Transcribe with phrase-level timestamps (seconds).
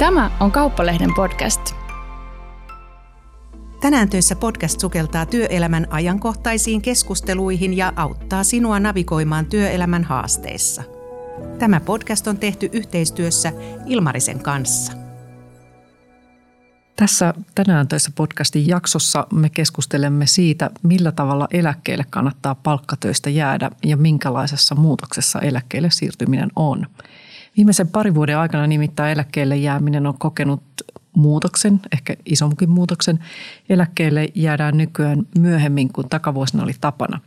[0.00, 1.60] Tämä on Kauppalehden podcast.
[3.80, 10.82] Tänään töissä podcast sukeltaa työelämän ajankohtaisiin keskusteluihin ja auttaa sinua navigoimaan työelämän haasteissa.
[11.58, 13.52] Tämä podcast on tehty yhteistyössä
[13.86, 14.92] Ilmarisen kanssa.
[16.96, 23.96] Tässä tänään töissä podcastin jaksossa me keskustelemme siitä, millä tavalla eläkkeelle kannattaa palkkatöistä jäädä ja
[23.96, 26.86] minkälaisessa muutoksessa eläkkeelle siirtyminen on.
[27.56, 30.62] Viimeisen parin vuoden aikana nimittäin eläkkeelle jääminen on kokenut
[31.16, 33.24] muutoksen, ehkä isommin muutoksen.
[33.68, 37.20] Eläkkeelle jäädään nykyään myöhemmin kuin takavuosina oli tapana.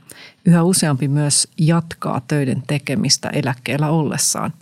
[0.46, 4.54] Yhä useampi myös jatkaa töiden tekemistä eläkkeellä ollessaan.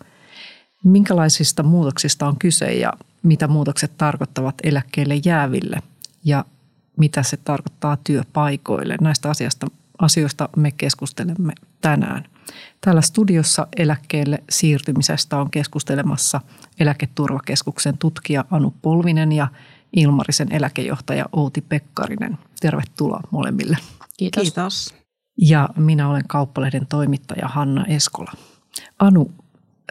[0.84, 2.93] Minkälaisista muutoksista on kyse ja
[3.23, 5.77] mitä muutokset tarkoittavat eläkkeelle jääville
[6.23, 6.46] ja
[6.98, 8.96] mitä se tarkoittaa työpaikoille.
[9.02, 9.68] Näistä asiasta,
[10.02, 12.23] asioista me keskustelemme tänään.
[12.82, 16.41] Täällä studiossa eläkkeelle siirtymisestä on keskustelemassa
[16.80, 19.48] Eläketurvakeskuksen tutkija Anu Polvinen ja
[19.96, 22.38] Ilmarisen eläkejohtaja Outi Pekkarinen.
[22.62, 23.77] Tervetuloa molemmille.
[24.18, 24.43] Kiitos.
[24.43, 24.93] Kiitos.
[25.38, 28.32] Ja minä olen Kauppalehden toimittaja Hanna Eskola.
[28.99, 29.32] Anu,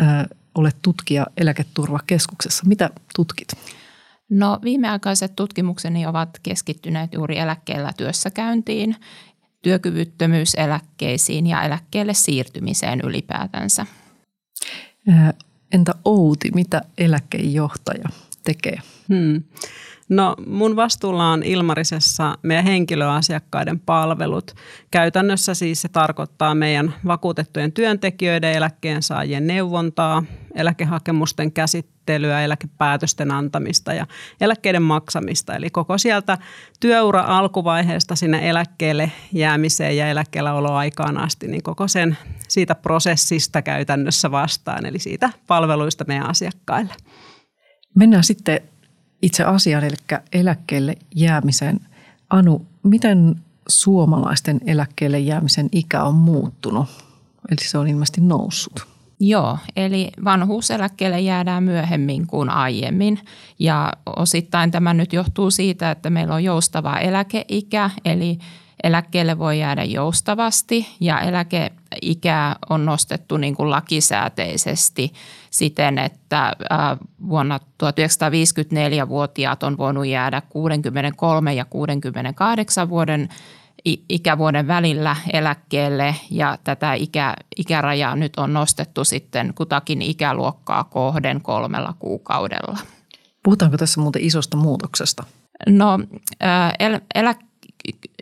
[0.03, 2.63] äh, olet tutkija Eläketurvakeskuksessa.
[2.67, 3.49] Mitä tutkit?
[4.31, 8.97] No viimeaikaiset tutkimukseni ovat keskittyneet juuri eläkkeellä työssäkäyntiin
[9.63, 13.87] työkyvyttömyyseläkkeisiin ja eläkkeelle siirtymiseen ylipäätänsä.
[15.73, 18.09] Entä Outi, mitä eläkejohtaja
[18.45, 18.79] tekee?
[19.09, 19.43] Hmm.
[20.09, 24.55] No mun vastuulla on Ilmarisessa meidän henkilöasiakkaiden palvelut.
[24.91, 30.23] Käytännössä siis se tarkoittaa meidän vakuutettujen työntekijöiden eläkkeensaajien neuvontaa,
[30.55, 34.07] eläkehakemusten käsittelyä, eläkepäätösten antamista ja
[34.41, 35.55] eläkkeiden maksamista.
[35.55, 36.39] Eli koko sieltä
[36.81, 44.31] työura alkuvaiheesta sinne eläkkeelle jäämiseen ja eläkkeellä oloaikaan asti, niin koko sen siitä prosessista käytännössä
[44.31, 46.95] vastaan, eli siitä palveluista meidän asiakkaille.
[47.95, 48.61] Mennään sitten
[49.23, 49.97] itse asiaan, eli
[50.33, 51.81] eläkkeelle jäämisen.
[52.31, 53.37] Anu, miten
[53.69, 56.89] suomalaisten eläkkeelle jäämisen ikä on muuttunut?
[57.51, 58.87] Eli se on ilmeisesti noussut.
[59.23, 63.21] Joo, eli vanhuuseläkkeelle jäädään myöhemmin kuin aiemmin.
[63.59, 68.39] Ja osittain tämä nyt johtuu siitä, että meillä on joustava eläkeikä, eli
[68.83, 75.13] eläkkeelle voi jäädä joustavasti ja eläkeikää on nostettu niin kuin lakisääteisesti
[75.51, 76.53] siten, että
[77.29, 83.29] vuonna 1954-vuotiaat on voinut jäädä 63 ja 68 vuoden
[84.09, 91.95] ikävuoden välillä eläkkeelle ja tätä ikä, ikärajaa nyt on nostettu sitten kutakin ikäluokkaa kohden kolmella
[91.99, 92.79] kuukaudella.
[93.43, 95.25] Puhutaanko tässä muuten isosta muutoksesta?
[95.69, 95.99] No
[96.79, 97.35] el, elä,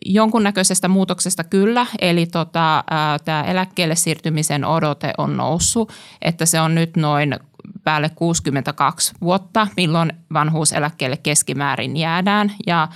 [0.07, 2.85] jonkunnäköisestä muutoksesta kyllä, eli tota,
[3.25, 5.93] tämä eläkkeelle siirtymisen odote on noussut,
[6.23, 7.37] että se on nyt noin
[7.85, 12.89] päälle 62 vuotta, milloin vanhuuseläkkeelle keskimäärin jäädään ja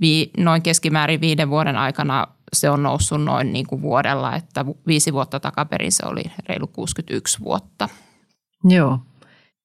[0.00, 5.12] vi, noin keskimäärin viiden vuoden aikana se on noussut noin niin kuin vuodella, että viisi
[5.12, 7.88] vuotta takaperin se oli reilu 61 vuotta.
[8.64, 9.00] Joo.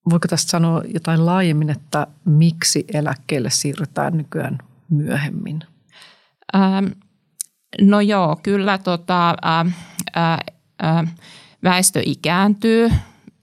[0.09, 4.57] Voiko tästä sanoa jotain laajemmin, että miksi eläkkeelle siirrytään nykyään
[4.89, 5.59] myöhemmin?
[6.55, 6.85] Ähm,
[7.81, 9.75] no joo, kyllä tota, äh,
[10.17, 10.39] äh,
[10.83, 11.15] äh,
[11.63, 12.91] väestö ikääntyy,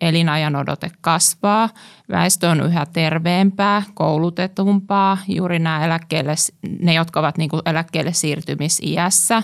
[0.01, 1.69] elinajan odote kasvaa,
[2.11, 6.35] väestö on yhä terveempää, koulutetumpaa, juuri nämä eläkkeelle,
[6.81, 9.43] ne, jotka ovat niin kuin eläkkeelle siirtymisiässä.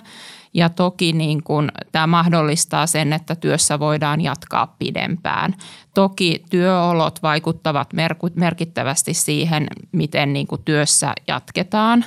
[0.55, 5.55] Ja toki niin kuin, tämä mahdollistaa sen, että työssä voidaan jatkaa pidempään.
[5.95, 7.89] Toki työolot vaikuttavat
[8.35, 12.05] merkittävästi siihen, miten niin kuin työssä jatketaan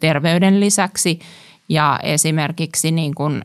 [0.00, 1.18] terveyden lisäksi.
[1.68, 3.42] Ja esimerkiksi niin kuin,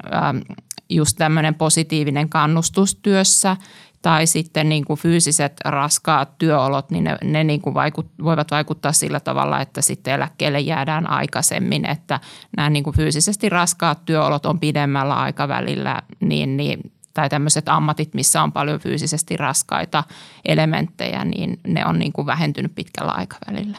[0.90, 3.58] just tämmöinen positiivinen kannustus työssä
[4.02, 8.92] tai sitten niin kuin fyysiset raskaat työolot, niin ne, ne niin kuin vaikut, voivat vaikuttaa
[8.92, 12.20] sillä tavalla, että sitten eläkkeelle jäädään aikaisemmin, että
[12.58, 18.44] nämä niin kuin fyysisesti raskaat työolot on pidemmällä aikavälillä, niin, niin tai tämmöiset ammatit, missä
[18.44, 20.04] on paljon fyysisesti raskaita
[20.46, 23.78] elementtejä, niin ne on niin kuin vähentynyt pitkällä aikavälillä.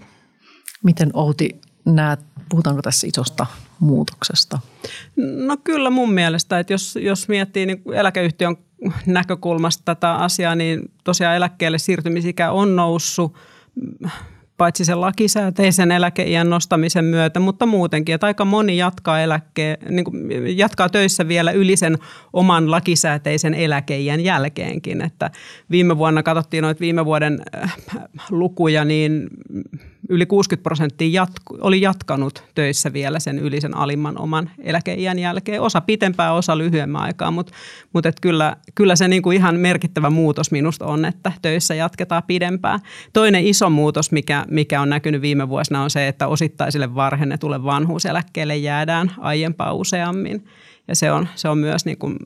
[0.82, 3.46] Miten Outi näet, puhutaanko tässä isosta
[3.80, 4.58] muutoksesta?
[5.46, 8.56] No kyllä mun mielestä, että jos, jos miettii niin eläkeyhtiön
[9.06, 13.36] näkökulmasta tätä asiaa, niin tosiaan eläkkeelle siirtymisikä on noussut
[14.60, 20.58] paitsi sen lakisääteisen eläkeiän nostamisen myötä, mutta muutenkin, että aika moni jatkaa, eläkke, niin kuin,
[20.58, 21.98] jatkaa töissä vielä yli sen
[22.32, 25.02] oman lakisääteisen eläkeiän jälkeenkin.
[25.02, 25.30] Että
[25.70, 27.76] viime vuonna katsottiin noita viime vuoden äh,
[28.30, 29.28] lukuja, niin
[30.08, 35.62] yli 60 prosenttia jatku, oli jatkanut töissä vielä sen yli sen alimman oman eläkeiän jälkeen.
[35.62, 37.52] Osa pitempää, osa lyhyemmän aikaa, mutta,
[37.92, 42.22] mutta et kyllä, kyllä se niin kuin ihan merkittävä muutos minusta on, että töissä jatketaan
[42.26, 42.80] pidempään.
[43.12, 48.56] Toinen iso muutos, mikä, mikä on näkynyt viime vuosina, on se, että osittaisille varhennetulle vanhuuseläkkeelle
[48.56, 50.44] jäädään aiempaa useammin.
[50.88, 52.16] Ja se on, se on myös niin kuin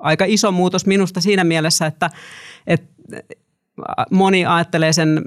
[0.00, 2.10] aika iso muutos minusta siinä mielessä, että,
[2.66, 2.90] että
[4.10, 5.22] moni ajattelee sen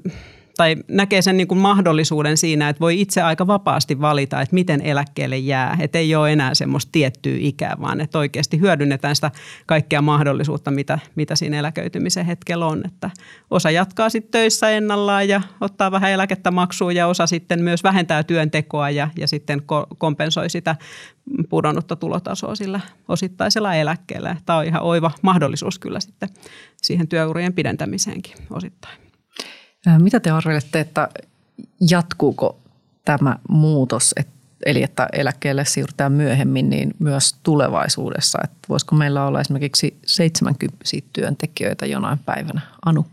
[0.57, 4.81] tai näkee sen niin kuin mahdollisuuden siinä, että voi itse aika vapaasti valita, että miten
[4.81, 5.77] eläkkeelle jää.
[5.79, 9.31] Että ei ole enää semmoista tiettyä ikää, vaan että oikeasti hyödynnetään sitä
[9.65, 12.85] kaikkea mahdollisuutta, mitä, mitä siinä eläköitymisen hetkellä on.
[12.85, 13.09] Että
[13.51, 18.23] osa jatkaa sitten töissä ennallaan ja ottaa vähän eläkettä maksuun ja osa sitten myös vähentää
[18.23, 19.61] työntekoa ja, ja sitten
[19.97, 20.75] kompensoi sitä
[21.49, 24.35] pudonnutta tulotasoa sillä osittaisella eläkkeellä.
[24.45, 26.29] Tämä on ihan oiva mahdollisuus kyllä sitten
[26.81, 29.12] siihen työurien pidentämiseenkin osittain.
[29.97, 31.09] Mitä te arvelette, että
[31.89, 32.59] jatkuuko
[33.05, 34.15] tämä muutos,
[34.65, 38.39] eli että eläkkeelle siirrytään myöhemmin, niin myös tulevaisuudessa?
[38.43, 40.77] Että voisiko meillä olla esimerkiksi 70
[41.13, 42.61] työntekijöitä jonain päivänä?
[42.85, 43.05] Anu?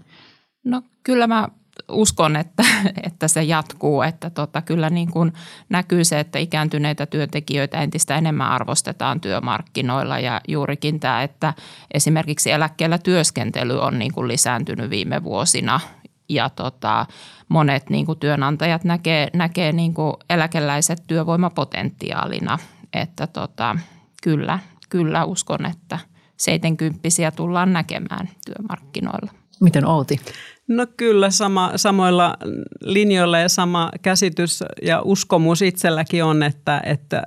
[0.65, 1.49] No kyllä mä
[1.89, 2.65] uskon, että,
[3.07, 5.33] että se jatkuu, että tota, kyllä niin kuin
[5.69, 11.55] näkyy se, että ikääntyneitä työntekijöitä entistä enemmän arvostetaan työmarkkinoilla ja juurikin tämä, että
[11.95, 15.81] esimerkiksi eläkkeellä työskentely on niin kuin lisääntynyt viime vuosina
[16.31, 17.06] ja tota,
[17.49, 22.59] monet niin kuin työnantajat näkee, näkee niin kuin eläkeläiset työvoimapotentiaalina,
[22.93, 23.77] että tota,
[24.23, 25.99] kyllä, kyllä uskon, että
[26.37, 27.00] 70
[27.37, 29.32] tullaan näkemään työmarkkinoilla.
[29.61, 30.21] Miten Outi?
[30.69, 32.37] No kyllä sama, samoilla
[32.81, 37.23] linjoilla ja sama käsitys ja uskomus itselläkin on, että, että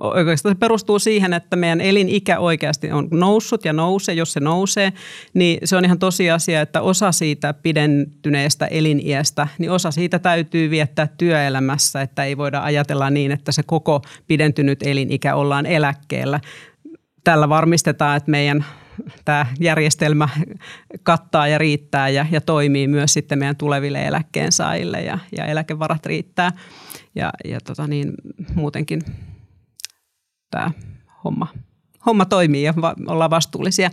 [0.00, 4.14] oikeastaan se perustuu siihen, että meidän elinikä oikeasti on noussut ja nousee.
[4.14, 4.92] Jos se nousee,
[5.34, 11.08] niin se on ihan tosiasia, että osa siitä pidentyneestä eliniästä, niin osa siitä täytyy viettää
[11.18, 16.40] työelämässä, että ei voida ajatella niin, että se koko pidentynyt elinikä ollaan eläkkeellä.
[17.24, 18.64] Tällä varmistetaan, että meidän
[19.24, 20.28] tämä järjestelmä
[21.02, 26.52] kattaa ja riittää ja, ja toimii myös sitten meidän tuleville eläkkeensaajille ja, ja eläkevarat riittää.
[27.14, 28.12] Ja, ja tota niin,
[28.54, 29.02] muutenkin
[30.50, 30.70] tämä
[31.24, 31.46] homma,
[32.06, 33.90] homma toimii ja va, ollaan vastuullisia.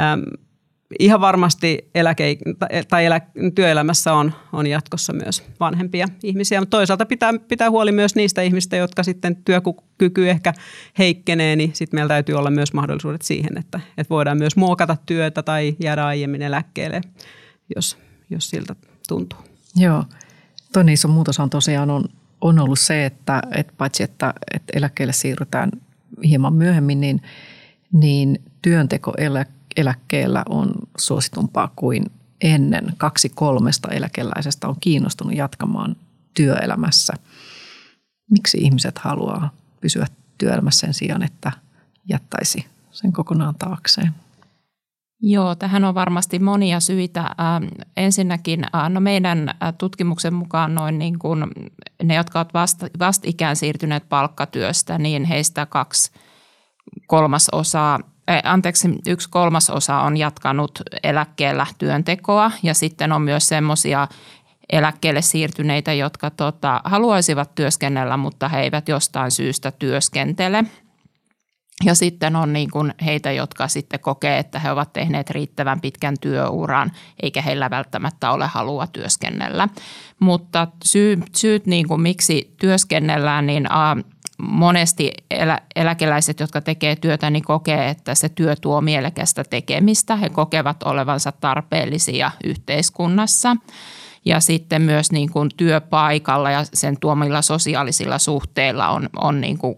[0.00, 0.20] Ähm,
[0.98, 2.36] ihan varmasti eläke,
[2.88, 3.20] tai elä,
[3.54, 8.76] työelämässä on, on jatkossa myös vanhempia ihmisiä, mutta toisaalta pitää, pitää huoli myös niistä ihmistä,
[8.76, 10.54] jotka sitten työkyky ehkä
[10.98, 15.42] heikkenee, niin sitten meillä täytyy olla myös mahdollisuudet siihen, että, että voidaan myös muokata työtä
[15.42, 17.00] tai jäädä aiemmin eläkkeelle,
[17.76, 17.98] jos,
[18.30, 18.76] jos siltä
[19.08, 19.38] tuntuu.
[19.76, 20.04] Joo,
[20.72, 22.04] toinen iso muutos on tosiaan on,
[22.40, 25.70] on ollut se, että, että paitsi että, että eläkkeelle siirrytään
[26.24, 27.22] hieman myöhemmin, niin,
[27.92, 29.12] niin työnteko
[29.76, 32.04] eläkkeellä on suositumpaa kuin
[32.40, 32.92] ennen.
[32.96, 35.96] Kaksi kolmesta eläkeläisestä on kiinnostunut jatkamaan
[36.34, 37.12] työelämässä.
[38.30, 39.50] Miksi ihmiset haluaa
[39.80, 40.06] pysyä
[40.38, 41.52] työelämässä sen sijaan, että
[42.08, 44.10] jättäisi sen kokonaan taakseen?
[45.20, 47.30] Joo, tähän on varmasti monia syitä.
[47.96, 51.44] Ensinnäkin no meidän tutkimuksen mukaan noin niin kuin
[52.02, 56.12] ne, jotka ovat vasta, vastikään siirtyneet palkkatyöstä, niin heistä kaksi
[57.06, 57.98] kolmasosaa
[58.44, 64.08] anteeksi, yksi kolmasosa on jatkanut eläkkeellä työntekoa ja sitten on myös semmoisia
[64.72, 70.64] eläkkeelle siirtyneitä, jotka tota, haluaisivat työskennellä, mutta he eivät jostain syystä työskentele–
[71.84, 76.14] ja sitten on niin kuin heitä, jotka sitten kokee, että he ovat tehneet riittävän pitkän
[76.20, 76.92] työuran,
[77.22, 79.68] eikä heillä välttämättä ole halua työskennellä.
[80.20, 83.66] Mutta syy, syyt, niin kuin miksi työskennellään, niin
[84.38, 90.16] monesti elä, eläkeläiset, jotka tekee työtä, niin kokee, että se työ tuo mielekästä tekemistä.
[90.16, 93.56] He kokevat olevansa tarpeellisia yhteiskunnassa
[94.24, 99.76] ja sitten myös niin kuin työpaikalla ja sen tuomilla sosiaalisilla suhteilla on, on niin kuin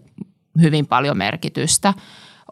[0.61, 1.93] hyvin paljon merkitystä.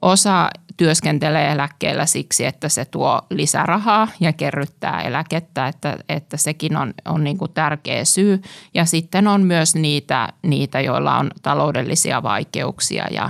[0.01, 6.93] Osa työskentelee eläkkeellä siksi, että se tuo lisärahaa ja kerryttää eläkettä, että, että sekin on,
[7.05, 8.41] on niin kuin tärkeä syy.
[8.73, 13.29] Ja sitten on myös niitä, niitä, joilla on taloudellisia vaikeuksia ja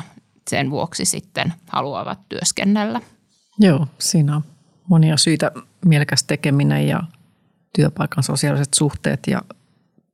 [0.49, 3.01] sen vuoksi sitten haluavat työskennellä.
[3.59, 4.43] Joo, siinä on
[4.87, 5.51] monia syitä,
[5.85, 7.03] mielekäs tekeminen ja
[7.75, 9.41] työpaikan sosiaaliset suhteet ja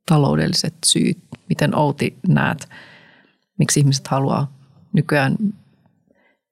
[0.06, 1.18] taloudelliset syyt.
[1.48, 2.68] Miten Outi näet–
[3.58, 4.56] miksi ihmiset haluaa
[4.92, 5.36] nykyään,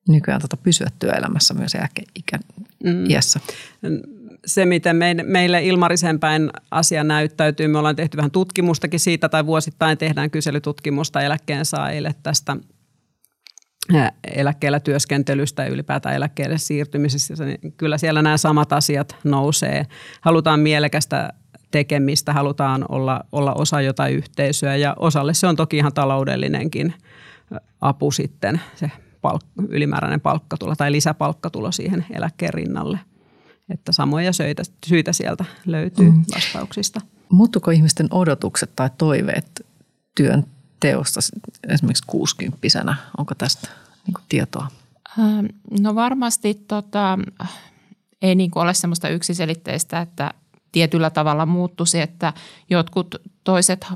[0.08, 1.72] nykyään tota pysyä työelämässä myös
[2.14, 2.38] ikä,
[2.84, 3.10] mm.
[3.10, 3.40] iässä.
[4.46, 9.98] Se, miten meille Ilmarisen päin asia näyttäytyy, me ollaan tehty vähän tutkimustakin siitä, tai vuosittain
[9.98, 12.56] tehdään kyselytutkimusta eläkkeensaajille tästä
[14.34, 17.44] eläkkeellä työskentelystä ja ylipäätään eläkkeelle siirtymisestä.
[17.44, 19.86] Niin kyllä siellä nämä samat asiat nousee.
[20.20, 21.32] Halutaan mielekästä
[21.70, 26.94] tekemistä, halutaan olla, olla osa jotain yhteisöä ja osalle se on toki ihan taloudellinenkin
[27.80, 28.90] apu sitten, se
[29.26, 32.98] palk- ylimääräinen palkkatulo tai lisäpalkkatulo siihen eläkkeen rinnalle.
[33.68, 36.24] Että samoja syitä, syitä sieltä löytyy mm.
[36.34, 37.00] vastauksista.
[37.28, 39.66] Muuttuko ihmisten odotukset tai toiveet
[40.14, 40.44] työn
[40.80, 41.20] teosta
[41.68, 43.68] esimerkiksi 60 Onko tästä
[44.06, 44.66] niin tietoa?
[45.18, 45.46] Ähm,
[45.80, 47.18] no varmasti tota,
[48.22, 50.34] ei niin ole sellaista yksiselitteistä, että
[50.72, 52.32] tietyllä tavalla muuttuisi, että
[52.70, 53.86] jotkut toiset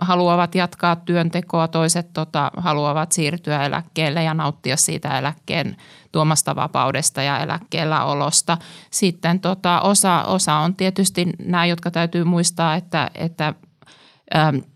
[0.00, 5.76] haluavat jatkaa työntekoa, toiset tota, haluavat siirtyä eläkkeelle ja nauttia siitä eläkkeen
[6.12, 8.58] tuomasta vapaudesta ja eläkkeellä olosta.
[8.90, 13.54] Sitten tota, osa, osa on tietysti nämä, jotka täytyy muistaa, että, että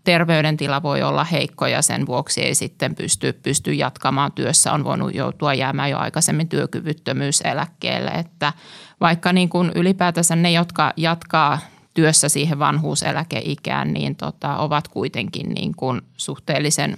[0.03, 4.73] terveydentila voi olla heikko ja sen vuoksi ei sitten pysty, pysty jatkamaan työssä.
[4.73, 8.09] On voinut joutua jäämään jo aikaisemmin työkyvyttömyyseläkkeelle.
[8.09, 8.53] Että
[9.01, 11.59] vaikka niin kuin ylipäätänsä ne, jotka jatkaa
[11.93, 16.97] työssä siihen vanhuuseläkeikään, niin tota, ovat kuitenkin niin kuin suhteellisen,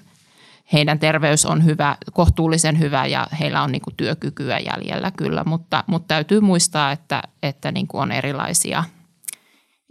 [0.74, 5.84] heidän terveys on hyvä, kohtuullisen hyvä ja heillä on niin kuin työkykyä jäljellä kyllä, mutta,
[5.88, 8.84] mutta täytyy muistaa, että, että niin kuin on erilaisia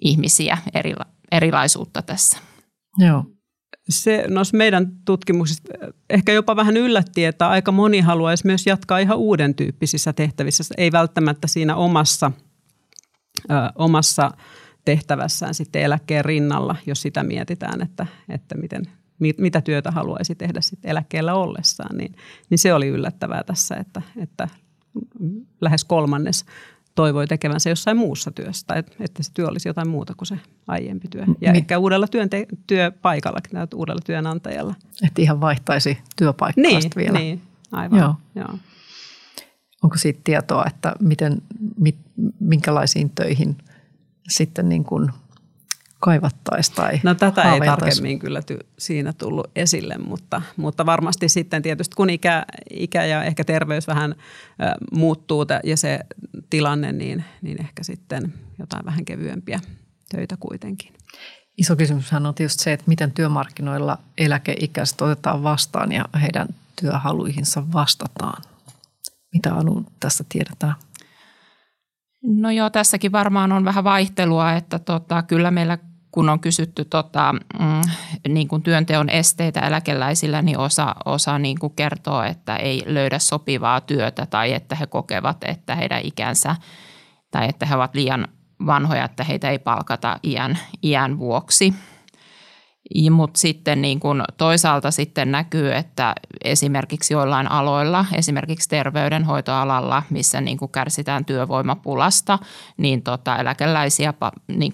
[0.02, 2.51] ihmisiä, erila, erilaisuutta tässä.
[2.98, 3.24] Joo.
[3.88, 5.72] Se no meidän tutkimuksista
[6.10, 10.64] ehkä jopa vähän yllätti, että aika moni haluaisi myös jatkaa ihan uuden tyyppisissä tehtävissä.
[10.76, 12.32] Ei välttämättä siinä omassa,
[13.50, 14.30] ö, omassa
[14.84, 18.82] tehtävässään sitten eläkkeen rinnalla, jos sitä mietitään, että, että miten,
[19.38, 22.14] mitä työtä haluaisi tehdä sitten eläkkeellä ollessaan, niin,
[22.50, 24.48] niin se oli yllättävää tässä, että, että
[25.60, 26.44] lähes kolmannes
[26.94, 31.08] toivoi tekevänsä jossain muussa työssä, tai että se työ olisi jotain muuta kuin se aiempi
[31.08, 31.24] työ.
[31.40, 33.38] Ja Mi- ehkä uudella työnte- työpaikalla,
[33.74, 34.74] uudella työnantajalla.
[35.06, 37.18] Että ihan vaihtaisi työpaikkaa niin, vielä.
[37.18, 37.98] Niin, aivan.
[37.98, 38.14] Joo.
[38.34, 38.58] Joo.
[39.82, 41.42] Onko siitä tietoa, että miten,
[41.78, 41.96] mit,
[42.40, 43.58] minkälaisiin töihin
[44.28, 45.10] sitten niin kuin
[46.02, 51.62] kaivattaisiin tai No tätä ei tarkemmin kyllä ty- siinä tullut esille, mutta, mutta varmasti sitten
[51.62, 54.16] tietysti kun ikä, ikä ja ehkä terveys vähän ö,
[54.92, 56.00] muuttuu ja se
[56.50, 59.60] tilanne, niin, niin ehkä sitten jotain vähän kevyempiä
[60.10, 60.92] töitä kuitenkin.
[61.58, 66.48] Iso kysymyshän on tietysti se, että miten työmarkkinoilla eläkeikäiset otetaan vastaan ja heidän
[66.80, 68.42] työhaluihinsa vastataan.
[69.32, 70.74] Mitä Anu tästä tiedetään?
[72.22, 75.78] No joo, tässäkin varmaan on vähän vaihtelua, että tota, kyllä meillä
[76.12, 77.82] kun on kysytty tota, mm,
[78.28, 83.80] niin kuin työnteon esteitä eläkeläisillä, niin osa, osa niin kuin kertoo, että ei löydä sopivaa
[83.80, 86.56] työtä tai että he kokevat, että heidän ikänsä
[87.30, 88.28] tai että he ovat liian
[88.66, 91.74] vanhoja, että heitä ei palkata iän, iän vuoksi.
[93.10, 96.14] Mutta sitten niin kun toisaalta sitten näkyy, että
[96.44, 102.38] esimerkiksi joillain aloilla, esimerkiksi terveydenhoitoalalla, missä niin kärsitään työvoimapulasta,
[102.76, 104.14] niin tota, eläkeläisiä
[104.48, 104.72] niin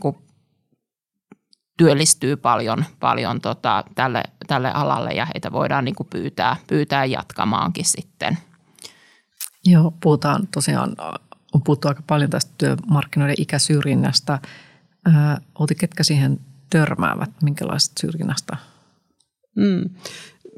[1.79, 7.85] työllistyy paljon, paljon tota, tälle, tälle alalle ja heitä voidaan niin kuin pyytää, pyytää jatkamaankin
[7.85, 8.39] sitten.
[9.65, 10.97] Joo, puhutaan tosiaan,
[11.55, 14.39] on puhuttu aika paljon tästä työmarkkinoiden ikäsyrjinnästä.
[15.59, 18.57] Outi, ketkä siihen törmäävät, minkälaista syrjinnästä?
[19.57, 19.91] Mm.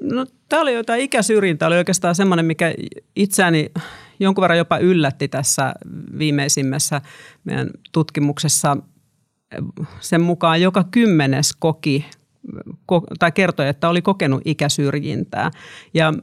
[0.01, 2.75] No, tämä oli jotain ikäsyrjintä, oli oikeastaan semmoinen, mikä
[3.17, 3.71] itseäni
[4.21, 5.75] jonkun verran jopa yllätti tässä
[6.19, 7.01] viimeisimmässä
[7.45, 8.77] meidän tutkimuksessa–
[10.01, 12.07] sen mukaan joka kymmenes koki
[13.19, 15.51] tai kertoi, että oli kokenut ikäsyrjintää.
[15.95, 16.15] Ja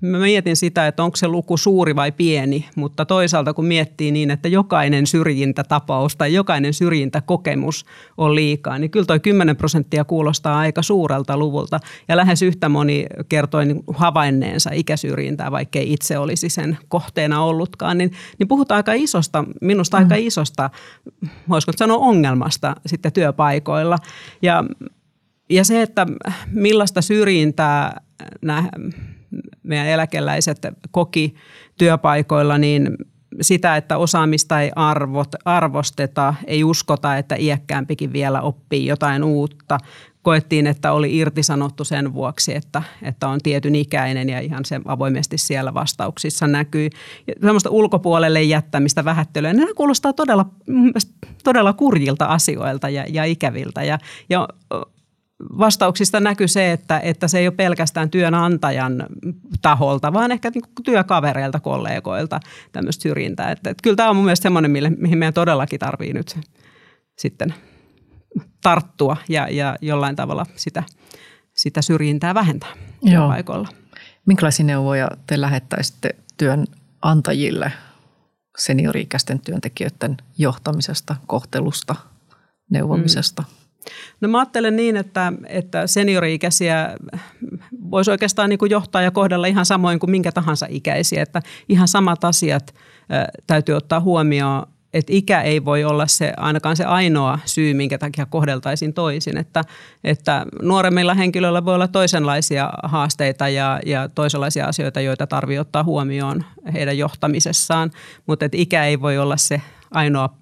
[0.00, 4.30] mä mietin sitä, että onko se luku suuri vai pieni, mutta toisaalta kun miettii niin,
[4.30, 7.84] että jokainen syrjintätapaus tai jokainen syrjintäkokemus
[8.16, 11.80] on liikaa, niin kyllä toi 10 prosenttia kuulostaa aika suurelta luvulta.
[12.08, 17.98] Ja lähes yhtä moni kertoi niin havainneensa ikäsyrjintää, vaikkei itse olisi sen kohteena ollutkaan.
[17.98, 20.26] Niin, niin puhutaan aika isosta, minusta aika mm.
[20.26, 20.70] isosta,
[21.48, 23.96] voisiko sanoa ongelmasta sitten työpaikoilla.
[24.42, 24.64] Ja
[25.50, 26.06] ja se, että
[26.52, 28.00] millaista syrjintää
[28.42, 28.64] nämä
[29.62, 30.58] meidän eläkeläiset
[30.90, 31.34] koki
[31.78, 32.96] työpaikoilla, niin
[33.40, 39.78] sitä, että osaamista ei arvot, arvosteta, ei uskota, että iäkkäämpikin vielä oppii jotain uutta.
[40.22, 45.38] Koettiin, että oli irtisanottu sen vuoksi, että, että on tietyn ikäinen ja ihan se avoimesti
[45.38, 46.88] siellä vastauksissa näkyy.
[47.26, 50.46] Ja semmoista ulkopuolelle jättämistä, vähättelyä, nämä kuulostaa todella,
[51.44, 53.82] todella kurjilta asioilta ja, ja ikäviltä.
[53.82, 54.48] Ja, ja
[55.58, 59.06] vastauksista näkyy se, että, että se ei ole pelkästään työnantajan
[59.62, 62.40] taholta, vaan ehkä niin työkavereilta, kollegoilta
[62.72, 63.50] tämmöistä syrjintää.
[63.50, 66.38] Että, että kyllä tämä on mun mielestä semmoinen, mihin meidän todellakin tarvii nyt
[67.18, 67.54] sitten
[68.62, 70.82] tarttua ja, ja jollain tavalla sitä,
[71.54, 73.22] sitä syrjintää vähentää Joo.
[73.22, 73.68] työpaikoilla.
[74.26, 77.72] Minkälaisia neuvoja te lähettäisitte työnantajille
[78.58, 81.94] seniori-ikäisten työntekijöiden johtamisesta, kohtelusta,
[82.70, 83.42] neuvomisesta?
[83.42, 83.59] Mm.
[84.20, 86.96] No mä ajattelen niin, että, että seniori-ikäisiä
[87.90, 91.22] voisi oikeastaan niin kuin johtaa ja kohdella ihan samoin kuin minkä tahansa ikäisiä.
[91.22, 92.74] Että ihan samat asiat
[93.46, 98.26] täytyy ottaa huomioon että ikä ei voi olla se ainakaan se ainoa syy, minkä takia
[98.26, 99.38] kohdeltaisiin toisin.
[99.38, 99.64] Että,
[100.04, 106.44] että nuoremmilla henkilöillä voi olla toisenlaisia haasteita ja, ja toisenlaisia asioita, joita tarvitsee ottaa huomioon
[106.72, 107.90] heidän johtamisessaan,
[108.26, 110.36] mutta että ikä ei voi olla se ainoa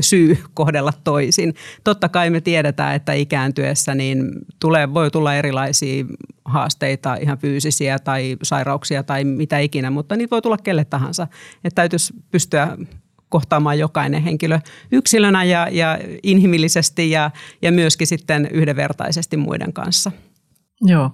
[0.00, 1.54] syy kohdella toisin.
[1.84, 6.04] Totta kai me tiedetään, että ikääntyessä niin tulee, voi tulla erilaisia
[6.44, 11.26] haasteita, ihan fyysisiä tai sairauksia tai mitä ikinä, mutta niitä voi tulla kelle tahansa.
[11.64, 12.76] Että täytyisi pystyä
[13.28, 14.58] kohtaamaan jokainen henkilö
[14.92, 17.30] yksilönä ja, ja inhimillisesti ja,
[17.62, 20.12] ja myöskin sitten yhdenvertaisesti muiden kanssa.
[20.80, 21.10] Joo.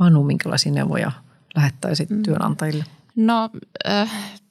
[0.00, 1.12] Anu, minkälaisia neuvoja
[1.54, 2.22] lähettäisit mm.
[2.22, 2.84] työnantajille?
[3.16, 3.50] No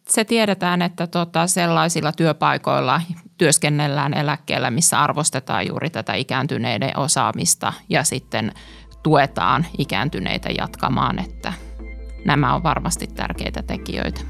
[0.09, 3.01] se tiedetään, että tota, sellaisilla työpaikoilla
[3.37, 8.51] työskennellään eläkkeellä, missä arvostetaan juuri tätä ikääntyneiden osaamista ja sitten
[9.03, 11.53] tuetaan ikääntyneitä jatkamaan, että
[12.25, 14.21] nämä on varmasti tärkeitä tekijöitä.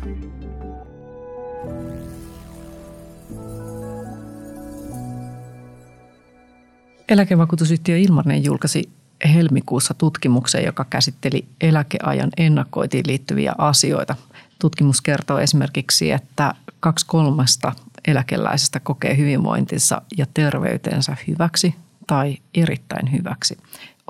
[7.09, 8.96] Eläkevakuutusyhtiö Ilmarinen julkaisi
[9.27, 14.15] helmikuussa tutkimuksen, joka käsitteli eläkeajan ennakkoitiin liittyviä asioita.
[14.61, 17.73] Tutkimus kertoo esimerkiksi, että kaksi kolmesta
[18.07, 21.75] eläkeläisestä kokee hyvinvointinsa ja terveytensä hyväksi
[22.07, 23.57] tai erittäin hyväksi.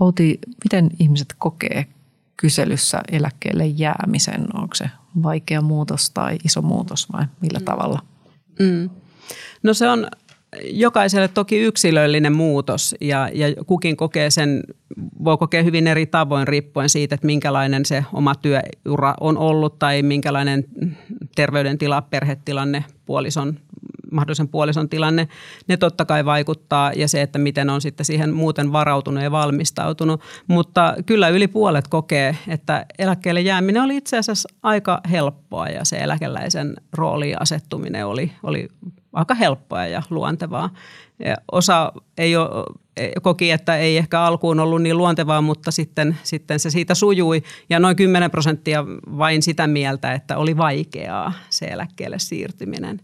[0.01, 1.85] Outi, miten ihmiset kokee
[2.37, 4.47] kyselyssä eläkkeelle jäämisen?
[4.53, 4.89] Onko se
[5.23, 7.99] vaikea muutos tai iso muutos vai millä tavalla?
[8.59, 8.89] Mm.
[9.63, 10.07] No se on
[10.63, 14.63] jokaiselle toki yksilöllinen muutos ja, ja kukin kokee sen,
[15.23, 20.01] voi kokea hyvin eri tavoin riippuen siitä, että minkälainen se oma työura on ollut tai
[20.01, 20.65] minkälainen
[21.35, 23.59] terveydentila, perhetilanne, puolison,
[24.11, 25.27] mahdollisen puolison tilanne,
[25.67, 30.21] ne totta kai vaikuttaa ja se, että miten on sitten siihen muuten varautunut ja valmistautunut.
[30.47, 35.97] Mutta kyllä yli puolet kokee, että eläkkeelle jääminen oli itse asiassa aika helppoa ja se
[35.97, 38.67] eläkeläisen rooliin asettuminen oli, oli
[39.13, 40.69] aika helppoa ja luontevaa.
[41.19, 42.49] Ja osa ei ole,
[43.21, 47.43] koki, että ei ehkä alkuun ollut niin luontevaa, mutta sitten, sitten se siitä sujui.
[47.69, 48.85] Ja noin 10 prosenttia
[49.17, 52.99] vain sitä mieltä, että oli vaikeaa se eläkkeelle siirtyminen.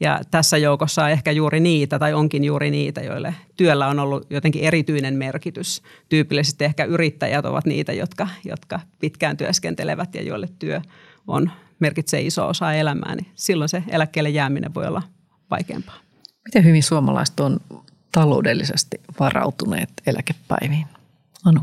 [0.00, 4.26] Ja tässä joukossa on ehkä juuri niitä, tai onkin juuri niitä, joille työllä on ollut
[4.30, 5.82] jotenkin erityinen merkitys.
[6.08, 10.80] Tyypillisesti ehkä yrittäjät ovat niitä, jotka, jotka pitkään työskentelevät ja joille työ
[11.26, 13.14] on, merkitsee iso osa elämää.
[13.14, 15.02] Niin silloin se eläkkeelle jääminen voi olla
[15.50, 15.96] vaikeampaa.
[16.44, 17.60] Miten hyvin suomalaiset on
[18.12, 20.86] taloudellisesti varautuneet eläkepäiviin?
[21.44, 21.60] Anu.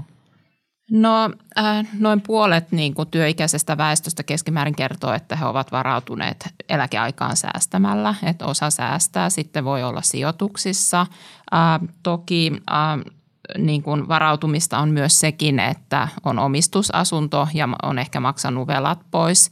[0.91, 7.37] No äh, noin puolet niin kuin työikäisestä väestöstä keskimäärin kertoo, että he ovat varautuneet eläkeaikaan
[7.37, 8.15] säästämällä.
[8.23, 11.01] Että osa säästää, sitten voi olla sijoituksissa.
[11.01, 13.13] Äh, toki äh,
[13.57, 19.51] niin kuin varautumista on myös sekin, että on omistusasunto ja on ehkä maksanut velat pois.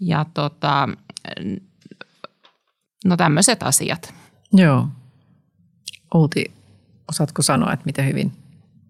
[0.00, 0.88] Ja tota,
[3.06, 4.14] No tämmöiset asiat.
[4.52, 4.88] Joo.
[6.14, 6.44] Outi,
[7.08, 8.32] osaatko sanoa, että miten hyvin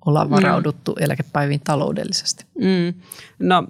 [0.07, 1.05] ollaan varauduttu mm.
[1.05, 2.45] eläkepäiviin taloudellisesti?
[2.59, 3.01] Mm.
[3.39, 3.65] No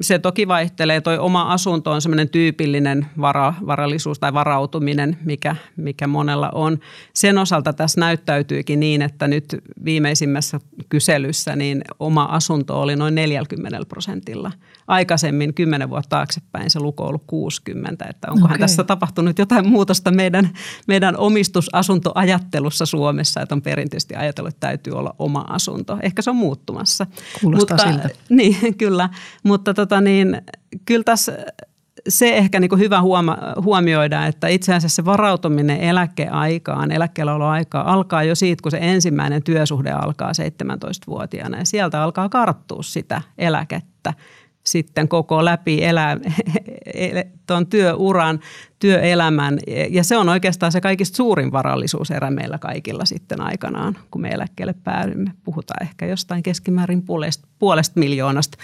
[0.00, 1.00] se toki vaihtelee.
[1.00, 6.78] Toi oma asunto on semmoinen tyypillinen vara, varallisuus tai varautuminen, mikä, mikä monella on.
[7.14, 13.78] Sen osalta tässä näyttäytyykin niin, että nyt viimeisimmässä kyselyssä niin oma asunto oli noin 40
[13.88, 14.52] prosentilla.
[14.88, 18.04] Aikaisemmin kymmenen vuotta taaksepäin se luku on ollut 60.
[18.10, 18.58] Että onkohan okay.
[18.58, 20.50] tässä tapahtunut jotain muutosta meidän,
[20.86, 25.98] meidän omistusasuntoajattelussa Suomessa, että on perinteisesti ajatellut, että täytyy olla oma asunto.
[26.02, 27.06] Ehkä se on muuttumassa.
[27.40, 28.08] Kuulostaa Mutta, siltä.
[28.28, 29.08] Niin, kyllä.
[29.42, 30.42] Mutta tota niin,
[30.86, 31.32] kyllä tässä
[32.08, 38.34] se ehkä niin hyvä huoma, huomioida, että itse asiassa se varautuminen eläkeaikaan, eläkkeelläoloaikaa alkaa jo
[38.34, 44.14] siitä, kun se ensimmäinen työsuhde alkaa 17-vuotiaana ja sieltä alkaa karttua sitä eläkettä
[44.66, 46.16] sitten koko läpi elää
[47.46, 48.40] tuon työuran,
[48.78, 49.58] työelämän.
[49.90, 54.74] Ja se on oikeastaan se kaikista suurin varallisuuserä meillä kaikilla sitten aikanaan, kun me eläkkeelle
[54.84, 55.30] päädymme.
[55.44, 58.58] Puhutaan ehkä jostain keskimäärin puolesta, puolesta miljoonasta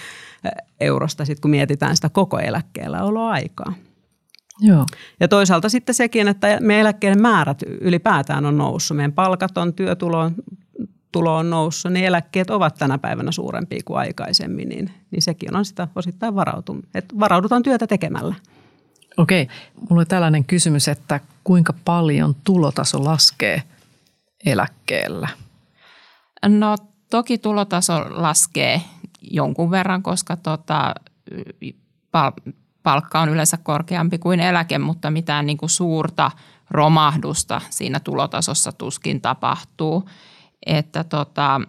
[0.80, 3.72] eurosta, sit kun mietitään sitä koko eläkkeellä oloaikaa.
[4.60, 4.86] Joo.
[5.20, 8.96] Ja toisaalta sitten sekin, että meidän eläkkeiden määrät ylipäätään on noussut.
[8.96, 10.34] Meidän palkat on, työtulo on
[11.12, 15.64] tulo on noussut, niin eläkkeet ovat tänä päivänä suurempia kuin aikaisemmin, niin, niin sekin on
[15.64, 18.34] sitä osittain varautu, että varaudutaan työtä tekemällä.
[19.16, 19.48] Okei,
[19.90, 23.62] mulla on tällainen kysymys, että kuinka paljon tulotaso laskee
[24.46, 25.28] eläkkeellä?
[26.46, 26.76] No
[27.10, 28.82] toki tulotaso laskee
[29.22, 30.94] jonkun verran, koska tota,
[32.12, 36.30] pal- palkka on yleensä korkeampi kuin eläke, mutta mitään niin kuin suurta
[36.70, 40.08] romahdusta siinä tulotasossa tuskin tapahtuu.
[40.66, 41.60] Että tota,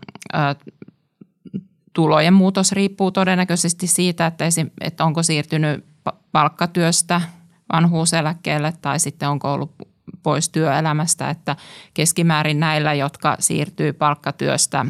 [1.93, 5.86] tulojen muutos riippuu todennäköisesti siitä, että, esim, että onko siirtynyt
[6.32, 7.21] palkkatyöstä
[7.73, 9.71] vanhuuseläkkeelle tai sitten onko ollut
[10.23, 11.56] pois työelämästä, että
[11.93, 14.86] keskimäärin näillä, jotka siirtyy palkkatyöstä,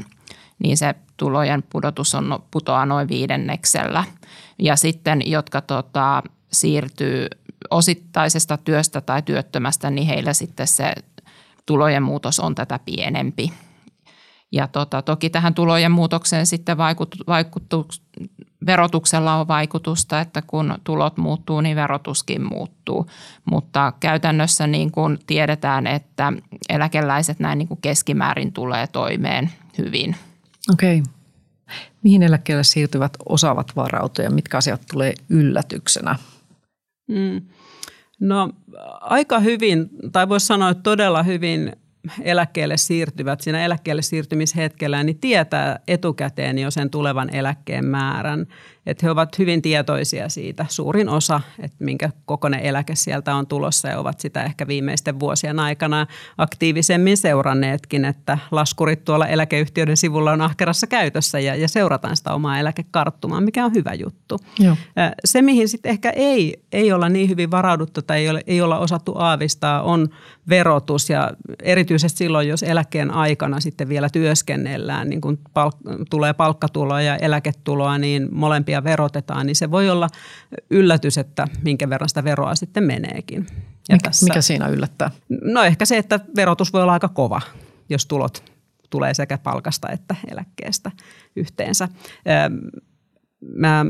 [0.60, 4.04] niin se tulojen pudotus on no, putoaa noin viidenneksellä.
[4.60, 7.28] Ja sitten, jotka tota, siirtyy
[7.70, 10.94] osittaisesta työstä tai työttömästä, niin heillä sitten se
[11.66, 13.54] tulojen muutos on tätä pienempi.
[14.52, 17.88] Ja tota, toki tähän tulojen muutokseen sitten vaikut, vaikuttu,
[18.66, 23.06] verotuksella on vaikutusta, että kun tulot muuttuu, niin verotuskin muuttuu.
[23.46, 26.34] Mutta käytännössä niin kuin tiedetään, että
[26.70, 30.16] eläkeläiset näin niin kuin keskimäärin tulee toimeen hyvin.
[30.74, 31.00] Okei.
[31.00, 31.14] Okay.
[32.04, 36.16] Mihin eläkkeelle siirtyvät osaavat varautua ja mitkä asiat tulee yllätyksenä?
[37.08, 37.42] Mm.
[38.20, 38.50] No
[39.02, 41.74] aika hyvin, tai voisi sanoa että todella hyvin
[42.22, 48.48] eläkkeelle siirtyvät siinä eläkkeelle siirtymishetkellä, niin tietää etukäteen jo sen tulevan eläkkeen määrän.
[48.86, 53.88] Että he ovat hyvin tietoisia siitä, suurin osa, että minkä kokoinen eläke sieltä on tulossa
[53.88, 60.42] ja ovat sitä ehkä viimeisten vuosien aikana aktiivisemmin seuranneetkin, että laskurit tuolla eläkeyhtiöiden sivulla on
[60.42, 64.40] ahkerassa käytössä ja, ja seurataan sitä omaa eläkekarttumaa, mikä on hyvä juttu.
[64.60, 64.76] Joo.
[65.26, 68.80] Se, mihin sitten ehkä ei, ei olla niin hyvin varauduttu tai ei, ole, ei olla
[68.80, 70.08] osattu aavistaa, on
[70.50, 71.32] verotus ja
[71.64, 77.98] erityisesti silloin, jos eläkkeen aikana sitten vielä työskennellään, niin kun palk- tulee palkkatuloa ja eläketuloa,
[77.98, 80.08] niin molempia verotetaan, niin se voi olla
[80.70, 83.48] yllätys, että minkä verran sitä veroa sitten meneekin.
[83.90, 85.12] Ja mikä, tässä, mikä siinä yllättää?
[85.44, 87.42] No ehkä se, että verotus voi olla aika kova,
[87.90, 88.52] jos tulot
[88.90, 90.92] tulee sekä palkasta että eläkkeestä
[91.36, 91.88] yhteensä.
[93.56, 93.86] Mä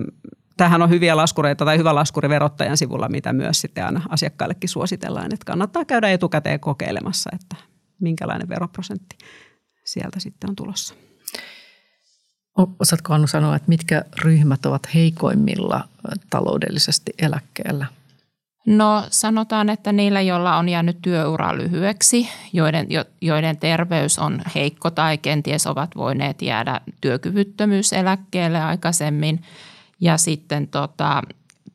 [0.62, 5.34] Tähän on hyviä laskureita tai hyvä laskuri verottajan sivulla, mitä myös sitten aina asiakkaillekin suositellaan,
[5.34, 7.56] että kannattaa käydä etukäteen kokeilemassa, että
[8.00, 9.18] minkälainen veroprosentti
[9.86, 10.96] sieltä sitten on tulossa.
[12.80, 15.88] Osaatko Annu sanoa, että mitkä ryhmät ovat heikoimmilla
[16.30, 17.86] taloudellisesti eläkkeellä?
[18.68, 22.88] No sanotaan, että niillä, joilla on jäänyt työura lyhyeksi, joiden,
[23.22, 29.42] joiden terveys on heikko tai kenties ovat voineet jäädä työkyvyttömyyseläkkeelle aikaisemmin–
[30.02, 31.22] ja sitten tota,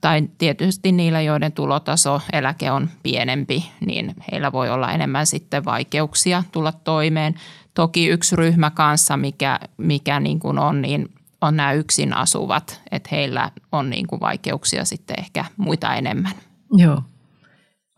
[0.01, 6.43] tai tietysti niillä, joiden tulotaso eläke on pienempi, niin heillä voi olla enemmän sitten vaikeuksia
[6.53, 7.35] tulla toimeen.
[7.77, 11.09] Toki yksi ryhmä kanssa, mikä, mikä niin kuin on, niin
[11.41, 16.33] on nämä yksin asuvat, että heillä on niin kuin vaikeuksia sitten ehkä muita enemmän.
[16.73, 17.03] Joo.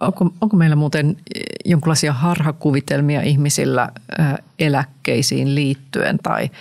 [0.01, 1.17] Onko, onko meillä muuten
[1.64, 3.88] jonkinlaisia harhakuvitelmia ihmisillä
[4.59, 6.51] eläkkeisiin liittyen tai–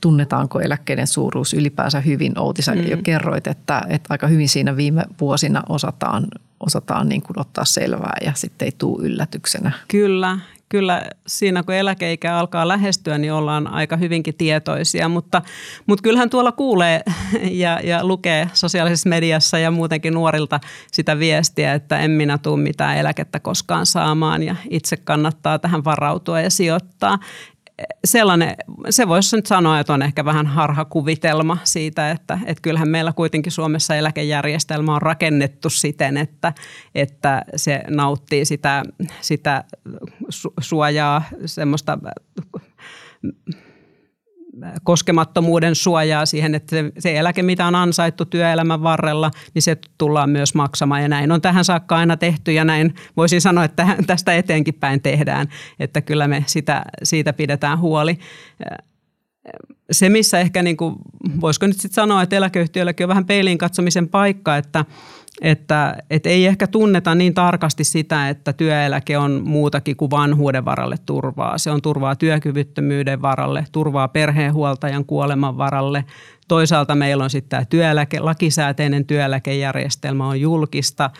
[0.00, 2.38] tunnetaanko eläkkeiden suuruus ylipäänsä hyvin.
[2.38, 2.86] Outisa mm.
[2.90, 6.26] jo kerroit, että, että aika hyvin siinä viime vuosina osataan,
[6.60, 9.72] osataan niin kuin ottaa selvää ja sitten ei tule yllätyksenä.
[9.88, 15.42] Kyllä, kyllä siinä kun eläkeikä alkaa lähestyä, niin ollaan aika hyvinkin tietoisia, mutta,
[15.86, 17.02] mutta kyllähän tuolla kuulee
[17.50, 20.60] ja, ja lukee sosiaalisessa mediassa ja muutenkin nuorilta
[20.92, 26.40] sitä viestiä, että en minä tule mitään eläkettä koskaan saamaan ja itse kannattaa tähän varautua
[26.40, 27.18] ja sijoittaa
[28.04, 28.54] sellainen,
[28.90, 33.52] se voisi nyt sanoa, että on ehkä vähän harhakuvitelma siitä, että, että kyllähän meillä kuitenkin
[33.52, 36.52] Suomessa eläkejärjestelmä on rakennettu siten, että,
[36.94, 38.82] että se nauttii sitä,
[39.20, 39.64] sitä
[40.60, 41.98] suojaa, semmoista
[44.82, 50.54] koskemattomuuden suojaa siihen, että se, eläke, mitä on ansaittu työelämän varrella, niin se tullaan myös
[50.54, 51.02] maksamaan.
[51.02, 55.02] Ja näin on tähän saakka aina tehty ja näin voisin sanoa, että tästä eteenkin päin
[55.02, 58.18] tehdään, että kyllä me sitä, siitä pidetään huoli.
[59.90, 60.94] Se, missä ehkä, niin kuin,
[61.40, 64.84] voisiko nyt sitten sanoa, että eläkeyhtiölläkin on vähän peiliin katsomisen paikka, että–
[65.40, 70.96] että, että ei ehkä tunneta niin tarkasti sitä, että työeläke on muutakin kuin vanhuuden varalle
[71.06, 71.58] turvaa.
[71.58, 76.04] Se on turvaa työkyvyttömyyden varalle, turvaa perheenhuoltajan kuoleman varalle.
[76.48, 81.10] Toisaalta meillä on sitten tämä työeläke, lakisääteinen työeläkejärjestelmä on julkista,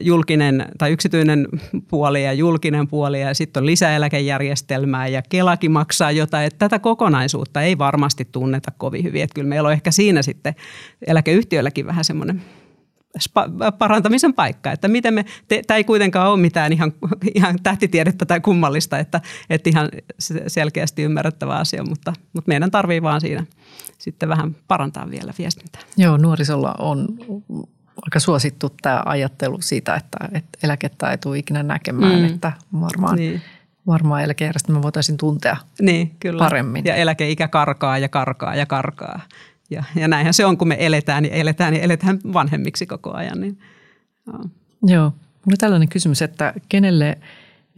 [0.00, 1.48] julkinen tai yksityinen
[1.88, 6.46] puoli ja julkinen puoli ja sitten on lisäeläkejärjestelmää ja Kelakin maksaa jotain.
[6.46, 9.22] Että tätä kokonaisuutta ei varmasti tunneta kovin hyvin.
[9.22, 10.54] Että kyllä meillä on ehkä siinä sitten
[11.06, 12.42] eläkeyhtiöilläkin vähän semmoinen
[13.78, 14.72] parantamisen paikka.
[14.72, 15.24] Että miten me,
[15.66, 16.92] tämä ei kuitenkaan ole mitään ihan,
[17.34, 19.88] ihan tähtitiedettä tai kummallista, että, että ihan
[20.46, 23.46] selkeästi ymmärrettävä asia, mutta, mutta meidän tarvii vaan siinä
[23.98, 25.82] sitten vähän parantaa vielä viestintää.
[25.96, 27.08] Joo, nuorisolla on
[28.02, 32.24] aika suosittu tämä ajattelu siitä, että, että eläkettä ei tule ikinä näkemään, mm.
[32.24, 33.42] että varmaan niin
[33.88, 36.38] varmaan eläkejärjestelmä voitaisiin tuntea niin, kyllä.
[36.38, 36.84] paremmin.
[36.84, 39.20] Ja eläkeikä karkaa ja karkaa ja karkaa.
[39.70, 43.40] Ja, ja näinhän se on, kun me eletään ja eletään ja eletään vanhemmiksi koko ajan.
[43.40, 43.58] Niin,
[44.26, 44.44] joo.
[44.82, 45.12] joo.
[45.44, 47.18] Mulla tällainen kysymys, että kenelle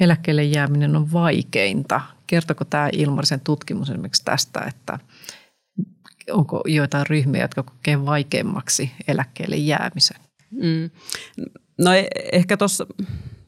[0.00, 2.00] eläkkeelle jääminen on vaikeinta?
[2.26, 4.98] Kertoko tämä Ilmarisen tutkimus esimerkiksi tästä, että
[6.30, 10.20] onko joitain ryhmiä, jotka kokee vaikeammaksi eläkkeelle jäämisen?
[10.50, 10.90] Mm.
[11.78, 12.86] No e- ehkä tuossa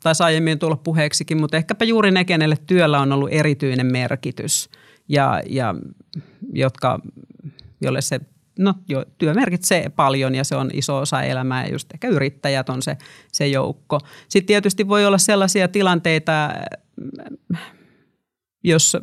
[0.02, 4.70] taisi aiemmin tulla puheeksikin, mutta ehkäpä juuri ne, kenelle työllä on ollut erityinen merkitys
[5.08, 5.74] ja, ja
[6.52, 7.00] jotka,
[7.80, 8.20] jolle se
[8.58, 12.68] no, jo, työ merkitsee paljon ja se on iso osa elämää ja just ehkä yrittäjät
[12.68, 12.96] on se,
[13.32, 14.00] se joukko.
[14.28, 16.50] Sitten tietysti voi olla sellaisia tilanteita,
[18.64, 18.96] jos,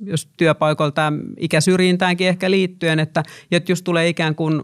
[0.00, 3.22] jos työpaikoilta ikäsyrjintäänkin ehkä liittyen, että
[3.68, 4.62] jos tulee ikään kuin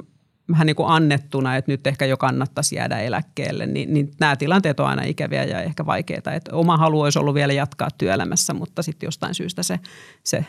[0.50, 4.80] vähän niin kuin annettuna, että nyt ehkä jo kannattaisi jäädä eläkkeelle, niin, niin nämä tilanteet
[4.80, 6.32] on aina ikäviä ja ehkä vaikeita.
[6.32, 9.80] Että oma halu olisi ollut vielä jatkaa työelämässä, mutta sitten jostain syystä se,
[10.24, 10.46] se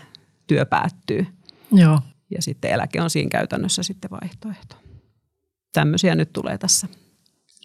[0.48, 1.28] työ päättyy.
[1.72, 2.00] Joo.
[2.36, 4.76] Ja sitten eläke on siinä käytännössä sitten vaihtoehto.
[5.74, 6.88] Tämmöisiä nyt tulee tässä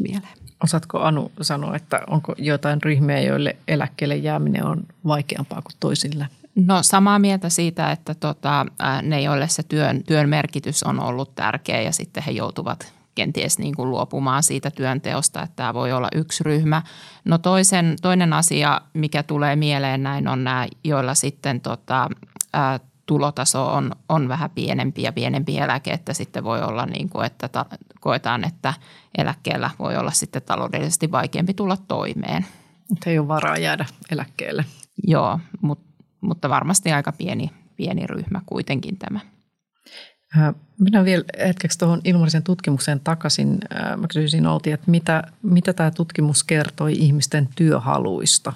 [0.01, 0.39] mieleen.
[0.65, 6.29] Osaatko Anu sanoa, että onko jotain ryhmiä, joille eläkkeelle jääminen on vaikeampaa kuin toisille?
[6.55, 8.67] No samaa mieltä siitä, että tota,
[9.03, 13.77] ne, joille se työn, työn merkitys on ollut tärkeä ja sitten he joutuvat kenties niin
[13.77, 16.83] kuin luopumaan siitä työnteosta, että tämä voi olla yksi ryhmä.
[17.25, 22.09] No toisen, toinen asia, mikä tulee mieleen näin, on nämä, joilla sitten tota,
[22.53, 27.27] ää, tulotaso on, on vähän pienempi ja pienempi eläke, että sitten voi olla niin kuin,
[27.27, 27.67] että ta,
[28.01, 28.75] koetaan, että
[29.19, 32.47] eläkkeellä voi olla sitten taloudellisesti vaikeampi tulla toimeen.
[32.91, 34.65] Mutta ei ole varaa jäädä eläkkeelle.
[35.07, 35.89] Joo, mutta
[36.21, 39.21] mutta varmasti aika pieni, pieni ryhmä kuitenkin tämä.
[40.81, 43.59] Minä vielä hetkeksi tuohon ilmarisen tutkimukseen takaisin.
[43.97, 48.53] Mä kysyisin Outi, että mitä, mitä tämä tutkimus kertoi ihmisten työhaluista?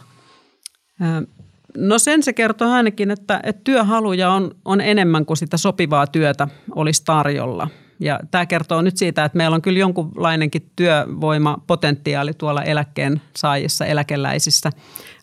[1.77, 6.49] No sen se kertoo ainakin, että, että työhaluja on, on enemmän kuin sitä sopivaa työtä
[6.75, 7.69] olisi tarjolla.
[8.01, 14.71] Ja tämä kertoo nyt siitä, että meillä on kyllä jonkunlainenkin työvoimapotentiaali tuolla eläkkeen saajissa, eläkeläisissä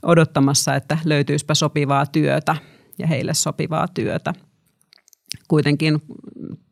[0.03, 2.55] odottamassa, että löytyisipä sopivaa työtä
[2.99, 4.33] ja heille sopivaa työtä.
[5.47, 6.01] Kuitenkin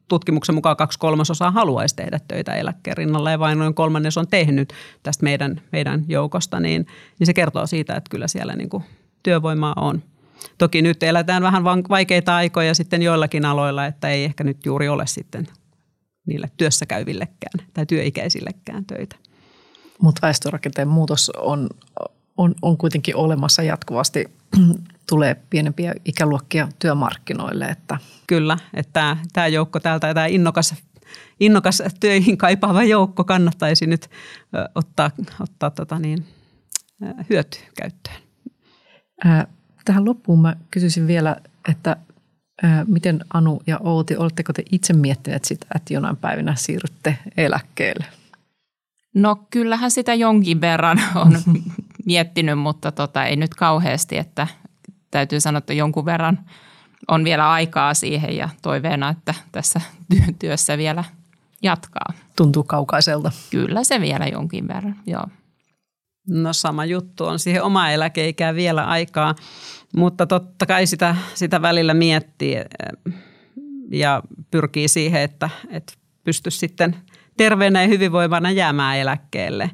[0.07, 4.73] tutkimuksen mukaan kaksi kolmasosaa haluaisi tehdä töitä eläkkeen rinnalla ja vain noin kolmannes on tehnyt
[5.03, 6.87] tästä meidän, meidän joukosta, niin,
[7.19, 8.83] niin se kertoo siitä, että kyllä siellä niin kuin
[9.23, 10.03] työvoimaa on.
[10.57, 15.07] Toki nyt eletään vähän vaikeita aikoja sitten joillakin aloilla, että ei ehkä nyt juuri ole
[15.07, 15.47] sitten
[16.25, 19.15] niille työssä käyvillekään tai työikäisillekään töitä.
[20.01, 21.69] Mutta väestörakenteen muutos on,
[22.37, 24.25] on, on kuitenkin olemassa jatkuvasti.
[25.09, 27.65] Tulee pienempiä ikäluokkia työmarkkinoille.
[27.65, 27.97] Että.
[28.27, 30.75] Kyllä, että tämä joukko täältä, tämä innokas,
[31.39, 34.09] innokas töihin kaipaava joukko kannattaisi nyt
[34.75, 36.25] ottaa, ottaa tota niin,
[37.29, 37.59] hyöty
[39.85, 41.35] Tähän loppuun mä kysyisin vielä,
[41.69, 41.97] että
[42.87, 48.05] Miten Anu ja Outi, oletteko te itse miettineet sitä, että jonain päivänä siirrytte eläkkeelle?
[49.15, 51.37] No kyllähän sitä jonkin verran on
[52.05, 54.47] miettinyt, mutta tota, ei nyt kauheasti, että
[55.11, 56.39] täytyy sanoa, että jonkun verran
[57.07, 59.81] on vielä aikaa siihen ja toiveena, että tässä
[60.39, 61.03] työssä vielä
[61.61, 62.13] jatkaa.
[62.35, 63.31] Tuntuu kaukaiselta.
[63.51, 65.27] Kyllä se vielä jonkin verran, joo.
[66.29, 69.35] No sama juttu on siihen oma eläkeikään vielä aikaa,
[69.95, 72.65] mutta totta kai sitä, sitä välillä miettii eh,
[73.91, 76.95] ja pyrkii siihen, että, että pystyisi sitten
[77.37, 79.71] terveenä ja hyvinvoivana jäämään eläkkeelle.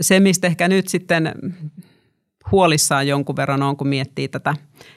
[0.00, 1.32] Se, mistä ehkä nyt sitten
[2.52, 4.54] huolissaan jonkun verran on, kun miettii tätä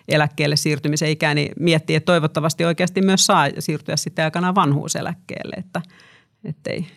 [0.07, 5.81] eläkkeelle siirtymisen ikää, niin miettii, että toivottavasti oikeasti myös saa siirtyä sitten aikanaan vanhuuseläkkeelle, että
[6.67, 6.87] ei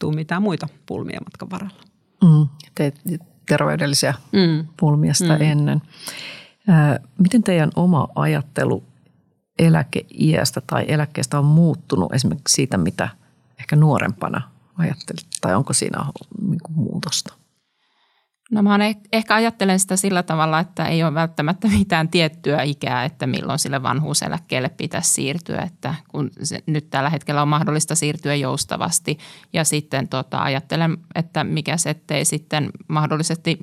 [0.00, 1.87] tule mitään muita pulmia matkan varrella.
[2.22, 3.00] Mm, teet
[3.48, 4.66] terveydellisiä mm.
[4.76, 5.42] pulmia sitä mm.
[5.42, 5.82] ennen.
[6.68, 8.84] Ää, miten teidän oma ajattelu
[9.58, 13.08] eläkeiästä tai eläkkeestä on muuttunut esimerkiksi siitä, mitä
[13.60, 14.40] ehkä nuorempana
[14.78, 16.04] ajattelit, tai onko siinä
[16.48, 17.34] niin muutosta?
[18.50, 23.04] No mä eh- ehkä ajattelen sitä sillä tavalla, että ei ole välttämättä mitään tiettyä ikää,
[23.04, 28.34] että milloin sille vanhuuseläkkeelle pitäisi siirtyä, että kun se nyt tällä hetkellä on mahdollista siirtyä
[28.34, 29.18] joustavasti
[29.52, 33.58] ja sitten tota, ajattelen, että mikä se ettei sitten mahdollisesti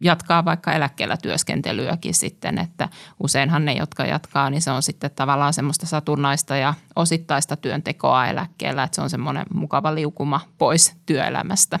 [0.00, 2.88] jatkaa vaikka eläkkeellä työskentelyäkin sitten, että
[3.20, 8.82] useinhan ne, jotka jatkaa, niin se on sitten tavallaan semmoista satunnaista ja osittaista työntekoa eläkkeellä,
[8.82, 11.78] että se on semmoinen mukava liukuma pois työelämästä.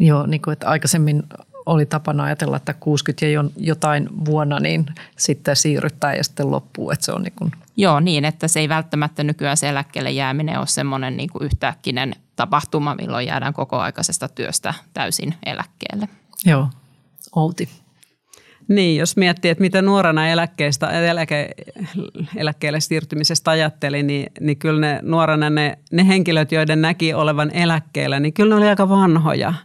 [0.00, 1.22] Joo, niin kuin että aikaisemmin
[1.66, 7.04] oli tapana ajatella, että 60 ja jotain vuonna, niin sitten siirryttää ja sitten loppuu, että
[7.04, 7.52] se on niin kuin...
[7.76, 12.14] Joo, niin, että se ei välttämättä nykyään se eläkkeelle jääminen ole semmoinen niin kuin yhtäkkinen
[12.36, 16.08] tapahtuma, milloin jäädään kokoaikaisesta työstä täysin eläkkeelle.
[16.46, 16.68] Joo,
[17.36, 17.68] Outi.
[18.68, 21.48] Niin, jos miettii, että mitä nuorena eläkkeestä, eläke,
[22.36, 28.20] eläkkeelle siirtymisestä ajatteli, niin, niin kyllä ne nuorena ne, ne henkilöt, joiden näki olevan eläkkeellä,
[28.20, 29.54] niin kyllä ne oli aika vanhoja–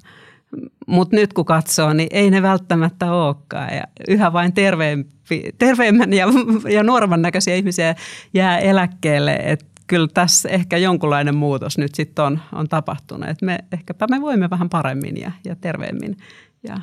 [0.88, 3.76] Mutta nyt kun katsoo, niin ei ne välttämättä olekaan.
[3.76, 6.28] Ja yhä vain terveempi, terveemmän ja,
[6.76, 7.96] ja nuoremman näköisiä ihmisiä
[8.34, 9.36] jää eläkkeelle.
[9.44, 13.30] Et kyllä tässä ehkä jonkunlainen muutos nyt sitten on, on tapahtunut.
[13.30, 16.18] Et me, ehkäpä me voimme vähän paremmin ja, ja terveemmin.
[16.68, 16.78] Ja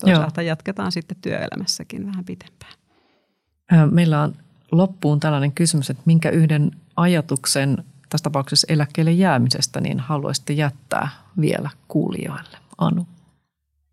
[0.00, 0.48] toisaalta Joo.
[0.48, 2.72] jatketaan sitten työelämässäkin vähän pitempään.
[3.90, 4.34] Meillä on
[4.72, 11.08] loppuun tällainen kysymys, että minkä yhden ajatuksen tässä tapauksessa eläkkeelle jäämisestä niin haluaisitte jättää
[11.40, 12.58] vielä kuulijoille?
[12.80, 13.06] Anu.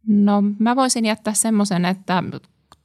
[0.08, 2.23] No mä voisin jättää semmoisen, että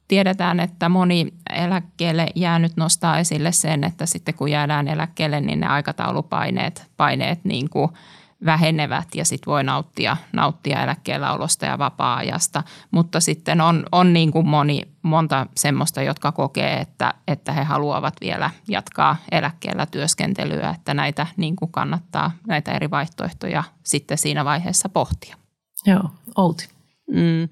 [0.07, 5.67] tiedetään, että moni eläkkeelle jäänyt nostaa esille sen, että sitten kun jäädään eläkkeelle, niin ne
[5.67, 7.89] aikataulupaineet paineet niin kuin
[8.45, 12.63] vähenevät ja sitten voi nauttia, nauttia eläkkeellä olosta ja vapaa-ajasta.
[12.91, 18.13] Mutta sitten on, on niin kuin moni, monta semmoista, jotka kokee, että, että he haluavat
[18.21, 24.89] vielä jatkaa eläkkeellä työskentelyä, että näitä niin kuin kannattaa näitä eri vaihtoehtoja sitten siinä vaiheessa
[24.89, 25.42] pohtia.
[25.85, 26.03] Joo,
[26.37, 26.67] Outi.
[27.11, 27.49] Mm.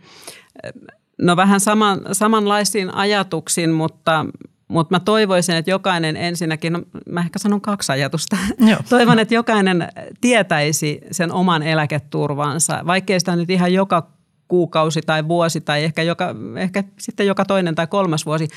[1.21, 4.25] No vähän saman, samanlaisiin ajatuksiin, mutta,
[4.67, 8.37] mutta mä toivoisin, että jokainen ensinnäkin, no mä ehkä sanon kaksi ajatusta.
[8.59, 8.79] Joo.
[8.89, 9.87] Toivon, että jokainen
[10.21, 14.07] tietäisi sen oman eläketurvansa, vaikkei sitä nyt ihan joka
[14.51, 18.47] kuukausi tai vuosi tai ehkä, joka, ehkä sitten joka toinen tai kolmas vuosi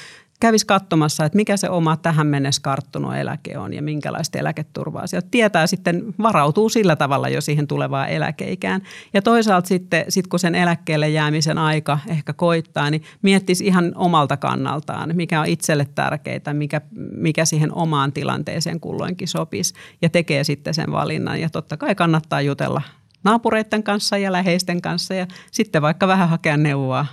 [0.41, 5.29] kävisi katsomassa, että mikä se oma tähän mennessä karttunut eläke on ja minkälaista eläketurvaa sieltä
[5.31, 8.83] tietää sitten, varautuu sillä tavalla jo siihen tulevaan eläkeikään.
[9.13, 14.37] Ja toisaalta sitten, sit kun sen eläkkeelle jäämisen aika ehkä koittaa, niin miettisi ihan omalta
[14.37, 16.81] kannaltaan, mikä on itselle tärkeää, mikä,
[17.17, 21.41] mikä siihen omaan tilanteeseen kulloinkin sopisi ja tekee sitten sen valinnan.
[21.41, 22.83] Ja totta kai kannattaa jutella
[23.25, 27.07] naapureiden kanssa ja läheisten kanssa ja sitten vaikka vähän hakea neuvoa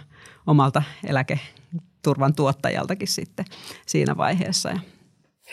[0.48, 1.40] omalta eläke
[2.02, 3.46] turvan tuottajaltakin sitten
[3.86, 4.80] siinä vaiheessa.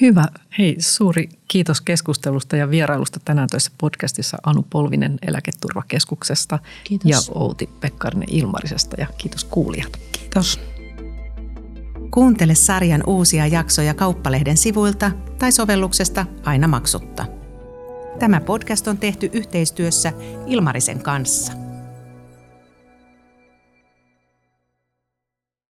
[0.01, 0.25] Hyvä.
[0.59, 7.11] Hei, suuri kiitos keskustelusta ja vierailusta tänään toisessa podcastissa Anu Polvinen Eläketurvakeskuksesta kiitos.
[7.11, 9.97] ja Outi Pekkarinen Ilmarisesta ja kiitos kuulijat.
[10.13, 10.61] Kiitos.
[12.11, 17.38] Kuuntele sarjan uusia jaksoja Kauppalehden sivuilta tai sovelluksesta aina maksutta.
[18.19, 20.13] Tämä podcast on tehty yhteistyössä
[20.47, 21.68] Ilmarisen kanssa.